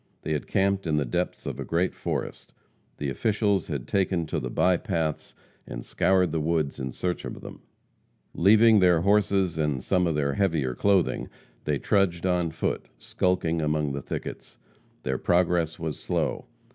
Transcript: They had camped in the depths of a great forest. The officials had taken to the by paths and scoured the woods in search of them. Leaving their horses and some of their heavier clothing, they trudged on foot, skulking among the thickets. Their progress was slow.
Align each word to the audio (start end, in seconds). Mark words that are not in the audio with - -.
They 0.23 0.33
had 0.33 0.47
camped 0.47 0.87
in 0.87 0.95
the 0.97 1.05
depths 1.05 1.45
of 1.45 1.59
a 1.59 1.63
great 1.63 1.93
forest. 1.93 2.53
The 2.97 3.11
officials 3.11 3.67
had 3.67 3.87
taken 3.87 4.25
to 4.25 4.39
the 4.39 4.49
by 4.49 4.77
paths 4.77 5.35
and 5.67 5.85
scoured 5.85 6.31
the 6.31 6.39
woods 6.41 6.79
in 6.79 6.91
search 6.91 7.23
of 7.23 7.41
them. 7.41 7.61
Leaving 8.33 8.79
their 8.79 9.01
horses 9.01 9.59
and 9.59 9.83
some 9.83 10.07
of 10.07 10.15
their 10.15 10.33
heavier 10.33 10.73
clothing, 10.73 11.29
they 11.65 11.77
trudged 11.77 12.25
on 12.25 12.49
foot, 12.49 12.87
skulking 12.97 13.61
among 13.61 13.91
the 13.91 14.01
thickets. 14.01 14.57
Their 15.03 15.19
progress 15.19 15.77
was 15.77 15.99
slow. 15.99 16.47